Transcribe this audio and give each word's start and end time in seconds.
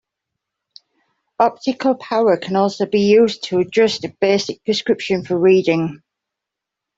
Optical 1.39 1.93
power 1.93 2.35
can 2.35 2.55
also 2.55 2.87
be 2.87 3.01
used 3.01 3.43
to 3.43 3.59
adjust 3.59 4.03
a 4.03 4.09
basic 4.19 4.65
prescription 4.65 5.23
for 5.23 5.37
reading. 5.37 6.01